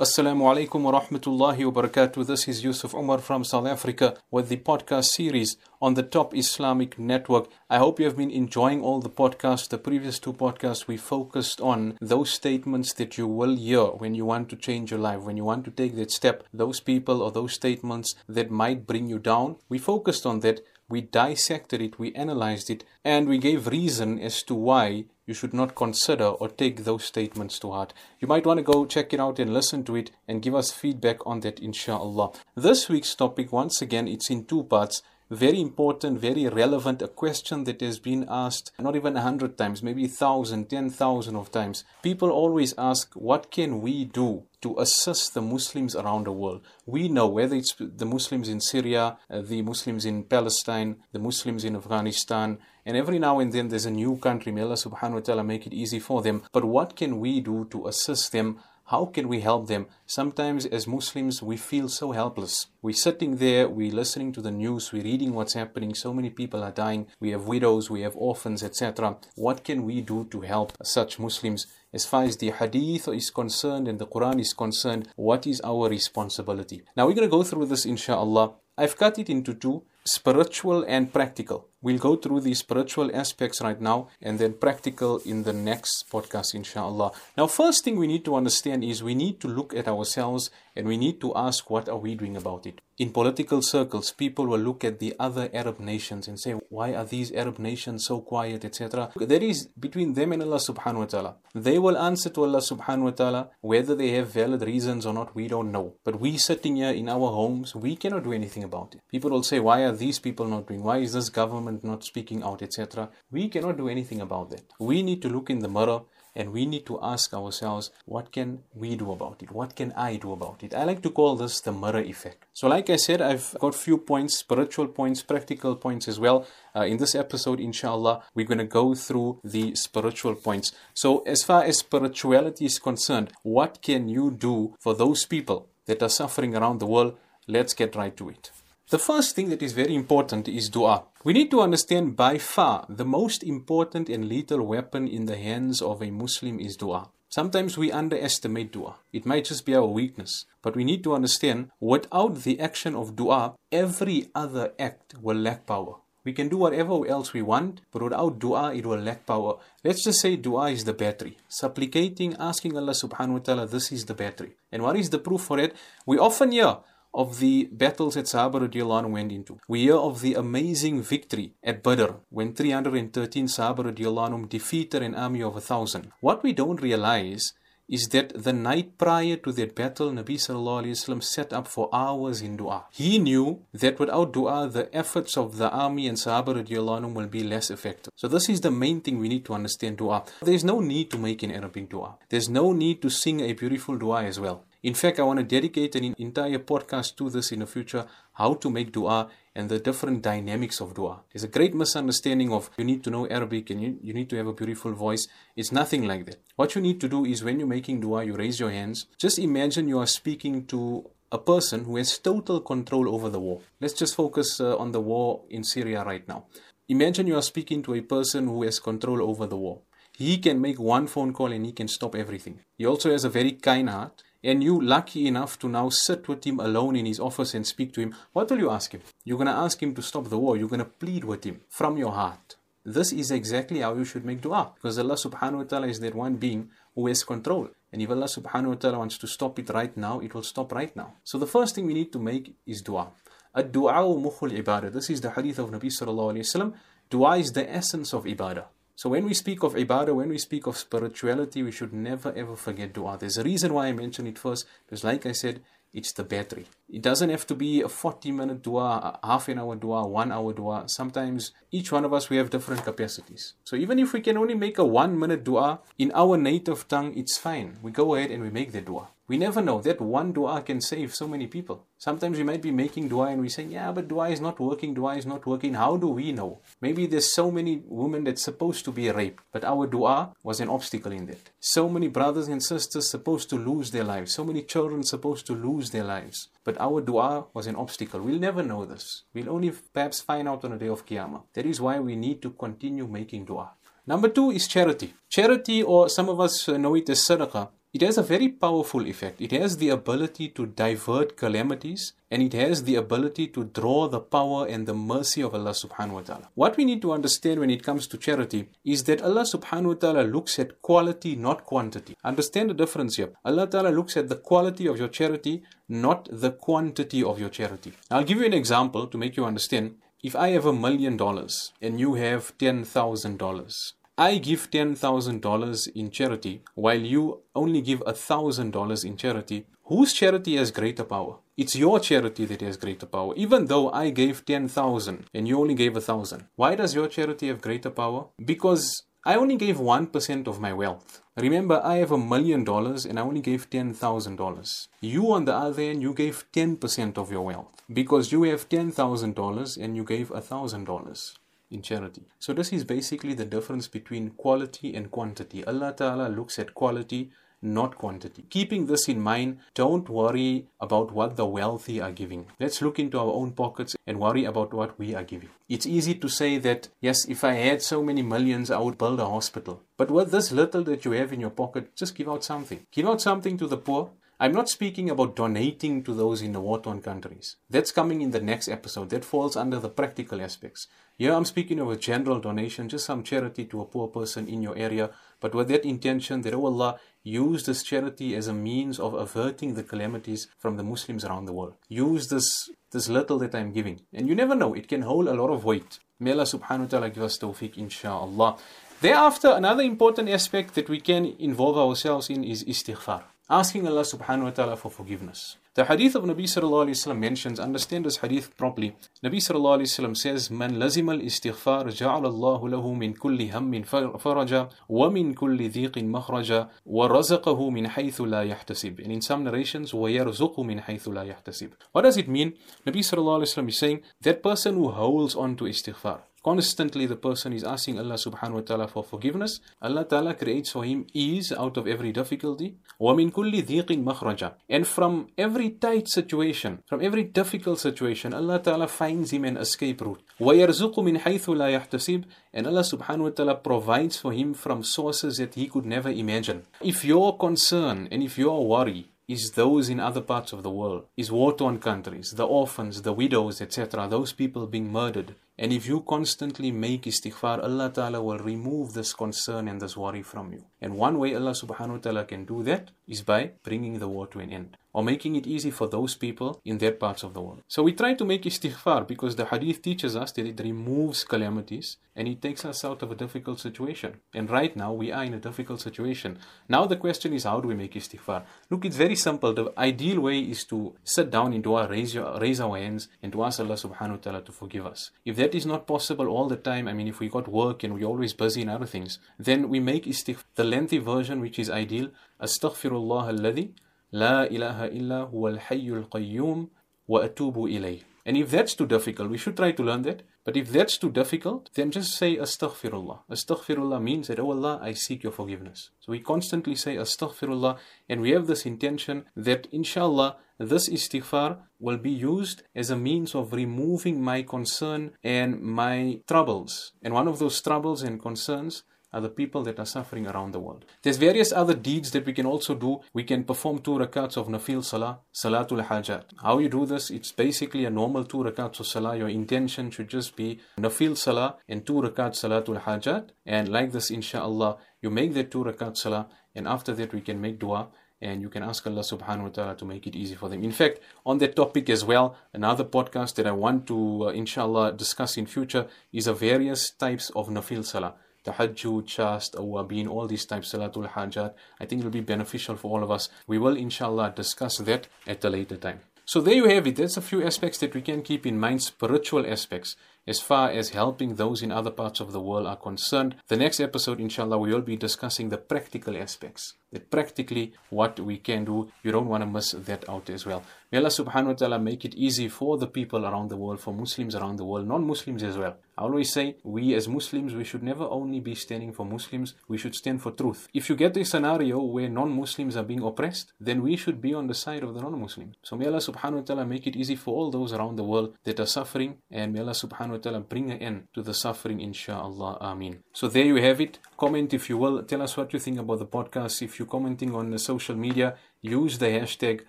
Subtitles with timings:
[0.00, 2.26] Assalamu alaikum wa rahmatullahi wa barakatuh.
[2.26, 6.98] This is Yusuf Umar from South Africa with the podcast series on the Top Islamic
[6.98, 7.50] Network.
[7.68, 9.68] I hope you have been enjoying all the podcasts.
[9.68, 14.24] The previous two podcasts, we focused on those statements that you will hear when you
[14.24, 17.30] want to change your life, when you want to take that step, those people or
[17.30, 19.56] those statements that might bring you down.
[19.68, 24.42] We focused on that we dissected it, we analyzed it, and we gave reason as
[24.44, 27.94] to why you should not consider or take those statements to heart.
[28.20, 30.70] You might want to go check it out and listen to it and give us
[30.70, 32.32] feedback on that, inshallah.
[32.54, 35.00] This week's topic, once again, it's in two parts
[35.32, 39.82] very important, very relevant, a question that has been asked not even a hundred times,
[39.82, 41.84] maybe thousand, ten thousand of times.
[42.02, 46.60] People always ask, what can we do to assist the Muslims around the world?
[46.86, 51.64] We know whether it's the Muslims in Syria, uh, the Muslims in Palestine, the Muslims
[51.64, 54.52] in Afghanistan, and every now and then there's a new country.
[54.52, 56.42] May Allah subhanahu wa ta'ala make it easy for them.
[56.52, 58.58] But what can we do to assist them?
[58.92, 59.86] How can we help them?
[60.04, 62.66] Sometimes, as Muslims, we feel so helpless.
[62.82, 65.94] We're sitting there, we're listening to the news, we're reading what's happening.
[65.94, 67.06] So many people are dying.
[67.18, 69.16] We have widows, we have orphans, etc.
[69.34, 71.66] What can we do to help such Muslims?
[71.94, 75.88] As far as the hadith is concerned and the Quran is concerned, what is our
[75.88, 76.82] responsibility?
[76.94, 78.52] Now, we're going to go through this, inshallah.
[78.76, 81.68] I've cut it into two spiritual and practical.
[81.82, 86.54] We'll go through the spiritual aspects right now and then practical in the next podcast,
[86.54, 87.10] inshallah.
[87.36, 90.86] Now, first thing we need to understand is we need to look at ourselves and
[90.86, 92.80] we need to ask what are we doing about it.
[92.98, 97.04] In political circles, people will look at the other Arab nations and say, why are
[97.04, 99.10] these Arab nations so quiet, etc.
[99.16, 101.36] That is between them and Allah subhanahu wa ta'ala.
[101.52, 105.34] They will answer to Allah subhanahu wa ta'ala whether they have valid reasons or not,
[105.34, 105.94] we don't know.
[106.04, 109.00] But we sitting here in our homes, we cannot do anything about it.
[109.10, 110.82] People will say, why are these people not doing?
[110.82, 113.08] Why is this government government not speaking out, etc.
[113.30, 114.64] We cannot do anything about that.
[114.78, 116.00] We need to look in the mirror
[116.34, 119.50] and we need to ask ourselves, what can we do about it?
[119.52, 120.74] What can I do about it?
[120.74, 122.46] I like to call this the mirror effect.
[122.54, 126.46] So, like I said, I've got few points, spiritual points, practical points as well.
[126.74, 130.72] Uh, in this episode, inshallah, we're going to go through the spiritual points.
[130.94, 136.02] So, as far as spirituality is concerned, what can you do for those people that
[136.02, 137.18] are suffering around the world?
[137.46, 138.50] Let's get right to it.
[138.92, 141.04] The first thing that is very important is dua.
[141.24, 145.80] We need to understand by far the most important and lethal weapon in the hands
[145.80, 147.08] of a Muslim is dua.
[147.30, 148.96] Sometimes we underestimate dua.
[149.10, 150.44] It might just be our weakness.
[150.60, 155.64] But we need to understand without the action of dua, every other act will lack
[155.64, 155.94] power.
[156.22, 159.56] We can do whatever else we want, but without dua, it will lack power.
[159.82, 161.38] Let's just say dua is the battery.
[161.48, 164.52] Supplicating, asking Allah subhanahu wa ta'ala, this is the battery.
[164.70, 165.74] And what is the proof for it?
[166.04, 166.76] We often hear
[167.14, 169.58] of the battles that Sahaba radiallahu went into.
[169.68, 175.42] We hear of the amazing victory at Badr when 313 Sahaba radiallahu defeated an army
[175.42, 176.12] of a thousand.
[176.20, 177.52] What we don't realize
[177.88, 182.56] is that the night prior to that battle, Nabi Wasallam set up for hours in
[182.56, 182.84] dua.
[182.90, 187.70] He knew that without dua, the efforts of the army and Sahaba will be less
[187.70, 188.12] effective.
[188.16, 190.24] So this is the main thing we need to understand dua.
[190.40, 192.16] There's no need to make an Arabic dua.
[192.30, 194.64] There's no need to sing a beautiful dua as well.
[194.82, 198.54] In fact, I want to dedicate an entire podcast to this in the future how
[198.54, 201.20] to make dua and the different dynamics of dua.
[201.32, 204.36] There's a great misunderstanding of you need to know Arabic and you, you need to
[204.38, 205.28] have a beautiful voice.
[205.54, 206.40] It's nothing like that.
[206.56, 209.06] What you need to do is when you're making dua, you raise your hands.
[209.18, 213.60] Just imagine you are speaking to a person who has total control over the war.
[213.80, 216.46] Let's just focus uh, on the war in Syria right now.
[216.88, 219.82] Imagine you are speaking to a person who has control over the war.
[220.12, 222.58] He can make one phone call and he can stop everything.
[222.76, 226.44] He also has a very kind heart and you lucky enough to now sit with
[226.44, 229.02] him alone in his office and speak to him, what will you ask him?
[229.24, 230.56] You're going to ask him to stop the war.
[230.56, 232.56] You're going to plead with him from your heart.
[232.84, 234.72] This is exactly how you should make dua.
[234.74, 237.68] Because Allah subhanahu wa ta'ala is that one being who has control.
[237.92, 240.72] And if Allah subhanahu wa ta'ala wants to stop it right now, it will stop
[240.72, 241.14] right now.
[241.22, 243.12] So the first thing we need to make is dua.
[243.54, 244.92] Ad-du'a mukhul ibadah.
[244.92, 246.72] This is the hadith of Nabi sallallahu alayhi wa sallam.
[247.08, 248.64] Dua is the essence of ibadah.
[248.94, 252.56] So when we speak of ibadah, when we speak of spirituality, we should never ever
[252.56, 253.16] forget dua.
[253.18, 255.60] There's a reason why I mentioned it first, because like I said,
[255.92, 256.66] it's the battery.
[256.88, 260.32] It doesn't have to be a 40 minute dua, a half an hour dua, one
[260.32, 260.84] hour dua.
[260.86, 263.54] Sometimes each one of us we have different capacities.
[263.64, 267.16] So even if we can only make a one minute dua in our native tongue,
[267.16, 267.78] it's fine.
[267.82, 269.08] We go ahead and we make the dua.
[269.32, 271.86] We never know that one dua can save so many people.
[271.96, 274.92] Sometimes we might be making dua and we say, yeah, but dua is not working,
[274.92, 275.72] dua is not working.
[275.72, 276.60] How do we know?
[276.82, 280.68] Maybe there's so many women that's supposed to be raped, but our dua was an
[280.68, 281.48] obstacle in that.
[281.60, 285.54] So many brothers and sisters supposed to lose their lives, so many children supposed to
[285.54, 286.48] lose their lives.
[286.62, 288.20] But our dua was an obstacle.
[288.20, 289.22] We'll never know this.
[289.32, 291.44] We'll only perhaps find out on the day of Qiyamah.
[291.54, 293.70] That is why we need to continue making dua.
[294.06, 295.14] Number two is charity.
[295.30, 299.40] Charity, or some of us know it as sadaqah, it has a very powerful effect.
[299.42, 304.18] It has the ability to divert calamities and it has the ability to draw the
[304.18, 306.48] power and the mercy of Allah subhanahu wa ta'ala.
[306.54, 309.94] What we need to understand when it comes to charity is that Allah subhanahu wa
[309.94, 312.16] ta'ala looks at quality, not quantity.
[312.24, 313.34] Understand the difference here.
[313.44, 317.92] Allah ta'ala looks at the quality of your charity, not the quantity of your charity.
[318.10, 319.96] I'll give you an example to make you understand.
[320.22, 325.88] If I have a million dollars and you have ten thousand dollars, I give $10,000
[325.94, 331.38] in charity while you only give $1,000 in charity, whose charity has greater power?
[331.56, 333.32] It's your charity that has greater power.
[333.36, 336.46] Even though I gave 10,000 and you only gave 1,000.
[336.56, 338.26] Why does your charity have greater power?
[338.44, 341.22] Because I only gave 1% of my wealth.
[341.38, 344.88] Remember, I have a million dollars and I only gave $10,000.
[345.00, 349.82] You, on the other hand, you gave 10% of your wealth because you have $10,000
[349.82, 351.38] and you gave $1,000
[351.72, 352.22] in charity.
[352.38, 355.64] So this is basically the difference between quality and quantity.
[355.64, 357.30] Allah Ta'ala looks at quality,
[357.62, 358.44] not quantity.
[358.50, 362.46] Keeping this in mind, don't worry about what the wealthy are giving.
[362.58, 365.48] Let's look into our own pockets and worry about what we are giving.
[365.68, 369.20] It's easy to say that, yes, if I had so many millions, I would build
[369.20, 369.82] a hospital.
[369.96, 372.86] But with this little that you have in your pocket, just give out something.
[372.90, 374.10] Give out something to the poor,
[374.42, 377.54] I'm not speaking about donating to those in the war torn countries.
[377.70, 379.10] That's coming in the next episode.
[379.10, 380.88] That falls under the practical aspects.
[381.22, 384.60] Here I'm speaking of a general donation, just some charity to a poor person in
[384.60, 388.98] your area, but with that intention that, oh Allah, use this charity as a means
[388.98, 391.74] of averting the calamities from the Muslims around the world.
[391.88, 394.00] Use this, this little that I'm giving.
[394.12, 396.00] And you never know, it can hold a lot of weight.
[396.18, 398.58] May Allah subhanahu wa ta'ala give us tawfiq, inshaAllah.
[399.00, 403.22] Thereafter, another important aspect that we can involve ourselves in is istighfar
[403.52, 405.56] asking Allah subhanahu wa ta'ala for forgiveness.
[405.74, 408.94] The hadith of Nabi sallallahu alayhi wa mentions, understand this hadith properly.
[409.24, 415.08] Nabi sallallahu alayhi wa says, lazim al-istighfar ja'ala Allahu lahu min kulli hammin faraja wa
[415.08, 418.42] min kulli dhiqin makhraja wa razaqahu min haythu la.
[418.42, 421.70] And in some narrations, yarzuqu min haythu la yahtasib.
[421.92, 422.52] What does it mean?
[422.86, 427.15] Nabi sallallahu alayhi wa is saying, that person who holds on to istighfar, constantly the
[427.17, 431.51] person is asking Allah subhanahu wa ta'ala for forgiveness, Allah ta'ala creates for him ease
[431.51, 432.75] out of every difficulty.
[433.01, 438.87] وَمِن كُلِّ ذِيقٍ مَخْرَجًا And from every tight situation, from every difficult situation, Allah ta'ala
[438.87, 440.21] finds him an escape route.
[440.39, 442.23] وَيَرْزُقُ مِنْ حَيْثُ لَا يَحْتَسِبْ
[442.53, 446.63] And Allah subhanahu wa ta'ala provides for him from sources that he could never imagine.
[446.81, 451.03] If your concern and if your worry is those in other parts of the world,
[451.17, 456.00] is war-torn countries, the orphans, the widows, etc., those people being murdered, and if you
[456.00, 460.64] constantly make istighfar, Allah Ta'ala will remove this concern and this worry from you.
[460.80, 464.26] And one way Allah Subhanahu wa Ta'ala can do that is by bringing the war
[464.26, 467.40] to an end or making it easy for those people in their parts of the
[467.40, 467.62] world.
[467.68, 471.96] So we try to make istighfar because the hadith teaches us that it removes calamities
[472.14, 474.20] and it takes us out of a difficult situation.
[474.34, 476.38] And right now we are in a difficult situation.
[476.68, 478.42] Now the question is how do we make istighfar?
[478.68, 479.54] Look, it's very simple.
[479.54, 483.32] The ideal way is to sit down in dua, raise, your, raise our hands and
[483.32, 485.10] to ask Allah subhanahu wa ta'ala to forgive us.
[485.24, 486.88] If that that is not possible all the time.
[486.88, 489.80] I mean, if we got work and we're always busy in other things, then we
[489.80, 492.08] make istigh- The lengthy version, which is ideal,
[492.40, 493.74] Astaghfirullah alladhi
[494.12, 496.68] la ilaha illa huwa al-hayyul qayyum
[497.06, 498.00] wa atubu ilayh.
[498.24, 500.22] And if that's too difficult, we should try to learn that.
[500.44, 503.18] But if that's too difficult, then just say Astaghfirullah.
[503.30, 505.90] Astaghfirullah means that, Oh Allah, I seek your forgiveness.
[506.00, 507.76] So we constantly say Astaghfirullah
[508.08, 510.36] and we have this intention that, inshallah,
[510.68, 516.92] this istighfar will be used as a means of removing my concern and my troubles.
[517.02, 520.60] And one of those troubles and concerns are the people that are suffering around the
[520.60, 520.84] world.
[521.02, 523.00] There's various other deeds that we can also do.
[523.12, 526.24] We can perform two rakats of nafil salah, salatul hajat.
[526.42, 527.10] How you do this?
[527.10, 529.16] It's basically a normal two rakats of salah.
[529.16, 533.30] Your intention should just be nafil salah and two rakats salatul hajat.
[533.44, 537.40] And like this, inshallah, you make that two rakat salah, and after that we can
[537.40, 537.88] make dua
[538.22, 540.62] and you can ask Allah subhanahu wa ta'ala to make it easy for them.
[540.62, 544.92] In fact, on that topic as well, another podcast that I want to uh, inshallah
[544.92, 548.14] discuss in future is a various types of nafil salah
[548.44, 551.54] tahajjud, chast, awabin, all these types, salatul hajat.
[551.80, 553.28] I think it will be beneficial for all of us.
[553.46, 556.00] We will inshallah discuss that at a later time.
[556.24, 556.96] So there you have it.
[556.96, 560.90] That's a few aspects that we can keep in mind, spiritual aspects as far as
[560.90, 563.34] helping those in other parts of the world are concerned.
[563.48, 566.74] The next episode, inshallah, we will be discussing the practical aspects.
[566.92, 568.90] That practically what we can do.
[569.02, 570.62] You don't want to miss that out as well.
[570.92, 573.94] May Allah subhanahu wa ta'ala make it easy for the people around the world, for
[573.94, 575.76] Muslims around the world, non Muslims as well.
[575.96, 579.78] I always say, we as Muslims, we should never only be standing for Muslims, we
[579.78, 580.68] should stand for truth.
[580.74, 584.34] If you get a scenario where non Muslims are being oppressed, then we should be
[584.34, 585.56] on the side of the non Muslims.
[585.62, 588.36] So may Allah subhanahu wa ta'ala make it easy for all those around the world
[588.44, 591.80] that are suffering, and may Allah subhanahu wa ta'ala bring an end to the suffering,
[591.80, 592.58] inshallah.
[592.60, 592.98] Ameen.
[593.14, 593.98] So there you have it.
[594.18, 595.02] Comment if you will.
[595.04, 596.60] Tell us what you think about the podcast.
[596.60, 599.60] If you you're commenting on the social media, use the hashtag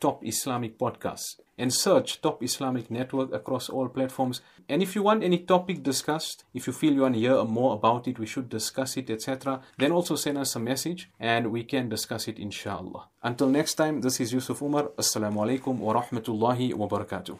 [0.00, 4.40] Top Islamic Podcast and search Top Islamic Network across all platforms.
[4.70, 7.74] And if you want any topic discussed, if you feel you want to hear more
[7.74, 11.62] about it, we should discuss it, etc., then also send us a message and we
[11.64, 13.08] can discuss it inshallah.
[13.22, 14.84] Until next time, this is Yusuf Umar.
[14.96, 17.38] Assalamu alaikum wa rahmatullahi wa barakatuh.